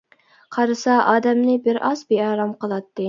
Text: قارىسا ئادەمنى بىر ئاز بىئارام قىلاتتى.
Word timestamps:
قارىسا 0.55 0.95
ئادەمنى 1.11 1.59
بىر 1.67 1.81
ئاز 1.91 2.03
بىئارام 2.15 2.57
قىلاتتى. 2.65 2.97